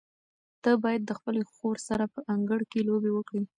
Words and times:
ته 0.63 0.71
باید 0.83 1.01
د 1.05 1.11
خپلې 1.19 1.41
خور 1.51 1.77
سره 1.87 2.05
په 2.13 2.19
انګړ 2.33 2.59
کې 2.71 2.79
لوبې 2.87 3.11
وکړې. 3.13 3.43